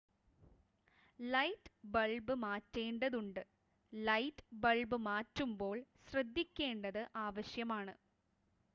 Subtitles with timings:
[1.19, 3.41] light bulb മാറ്റേണ്ടതുണ്ട്
[3.93, 5.77] light bulb മാറ്റുമ്പോൾ
[6.07, 7.95] ശ്രദ്ധിക്കേണ്ടത് ആവശ്യമാണ്